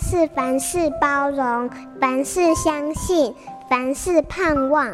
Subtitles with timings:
[0.00, 1.70] 是凡事包容，
[2.00, 3.34] 凡事相信，
[3.68, 4.86] 凡事盼望。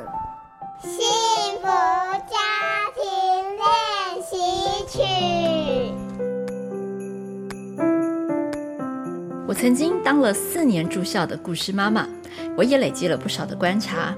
[0.83, 0.91] 幸
[1.61, 2.37] 福家
[2.95, 3.05] 庭
[3.57, 3.67] 练
[4.29, 4.37] 习
[4.89, 4.99] 曲。
[9.47, 12.07] 我曾经当了四年住校的故事妈妈，
[12.57, 14.13] 我也累积了不少的观察。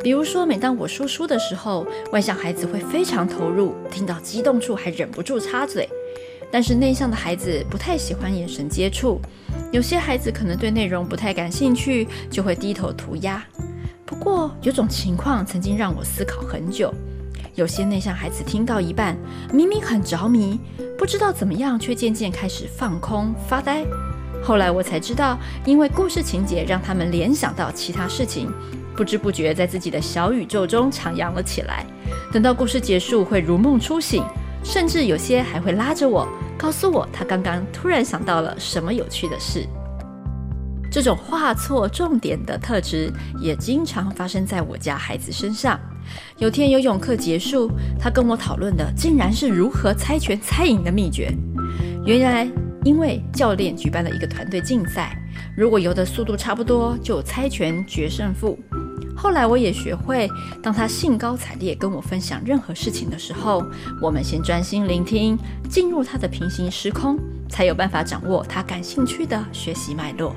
[0.00, 5.88] 比如说，每当我说书的时候，外向孩子会非常投入，听到激动处还忍不住插嘴。
[6.50, 9.20] 但是内向的孩子不太喜欢眼神接触，
[9.70, 13.44] 有些孩子可能对内容不太感兴趣，就会低头涂鸦。
[14.06, 16.92] 不过有种情况曾经让我思考很久：
[17.54, 19.16] 有些内向孩子听到一半，
[19.52, 20.58] 明明很着迷，
[20.96, 23.84] 不知道怎么样，却渐渐开始放空发呆。
[24.42, 28.50] 后来我才知道，因为故事情节让他们联想到其他事情，
[28.96, 31.84] 不知不觉在自己的小宇宙中徜徉了起来。
[32.32, 34.24] 等到故事结束，会如梦初醒。
[34.62, 39.66] 甚至有些还会拉着我，告诉我他刚刚突然想到了什么有趣的事。
[40.90, 45.78] 这种画错重点的特质也经常发生在我家孩子身上。
[46.38, 51.30] 有天游泳课结束，他跟我讨论的竟然是如何猜拳猜赢的秘诀。
[52.06, 52.50] 原来，
[52.84, 55.14] 因为教练举办了一个团队竞赛，
[55.54, 58.58] 如果游的速度差不多，就猜拳决胜负。
[59.20, 60.30] 后来我也学会，
[60.62, 63.64] 当他兴高采烈跟我分享任何事情的时候，
[64.00, 65.36] 我们先专心聆听，
[65.68, 67.18] 进入他的平行时空，
[67.48, 70.32] 才有办法掌握他感兴趣的学习脉络。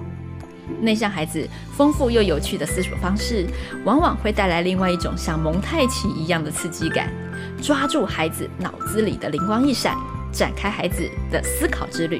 [0.79, 3.45] 内向孩子丰富又有趣的思索方式，
[3.85, 7.07] 往往会带来另外一种像蒙太奇一样的刺激感，
[7.61, 9.95] 抓住孩子脑子里的灵光一闪，
[10.31, 12.19] 展开孩子的思考之旅。